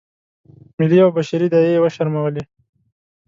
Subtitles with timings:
[0.77, 2.43] ملي او بشري داعیې یې وشرمولې.